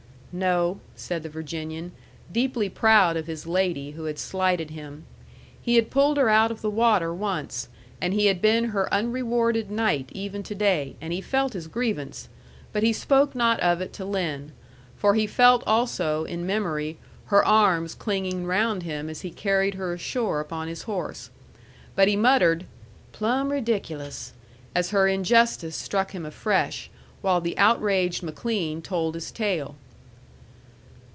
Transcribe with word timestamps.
"No," 0.33 0.79
said 0.95 1.23
the 1.23 1.29
Virginian, 1.29 1.91
deeply 2.31 2.69
proud 2.69 3.17
of 3.17 3.27
his 3.27 3.45
lady 3.45 3.91
who 3.91 4.05
had 4.05 4.17
slighted 4.17 4.69
him. 4.69 5.03
He 5.61 5.75
had 5.75 5.89
pulled 5.91 6.15
her 6.15 6.29
out 6.29 6.51
of 6.51 6.61
the 6.61 6.69
water 6.69 7.13
once, 7.13 7.67
and 7.99 8.13
he 8.13 8.27
had 8.27 8.41
been 8.41 8.69
her 8.69 8.87
unrewarded 8.93 9.69
knight 9.69 10.09
even 10.13 10.41
to 10.43 10.55
day, 10.55 10.95
and 11.01 11.11
he 11.11 11.19
felt 11.19 11.51
his 11.51 11.67
grievance; 11.67 12.29
but 12.71 12.81
he 12.81 12.93
spoke 12.93 13.35
not 13.35 13.59
of 13.59 13.81
it 13.81 13.91
to 13.91 14.05
Lin; 14.05 14.53
for 14.95 15.15
he 15.15 15.27
felt 15.27 15.65
also, 15.67 16.23
in 16.23 16.45
memory, 16.45 16.97
her 17.25 17.43
arms 17.45 17.93
clinging 17.93 18.45
round 18.45 18.83
him 18.83 19.09
as 19.09 19.23
he 19.23 19.31
carried 19.31 19.73
her 19.73 19.91
ashore 19.93 20.39
upon 20.39 20.69
his 20.69 20.83
horse. 20.83 21.29
But 21.93 22.07
he 22.07 22.15
muttered, 22.15 22.63
"Plumb 23.11 23.51
ridiculous!" 23.51 24.31
as 24.73 24.91
her 24.91 25.09
injustice 25.09 25.75
struck 25.75 26.11
him 26.11 26.25
afresh, 26.25 26.89
while 27.21 27.41
the 27.41 27.57
outraged 27.57 28.23
McLean 28.23 28.81
told 28.81 29.15
his 29.15 29.29
tale. 29.29 29.75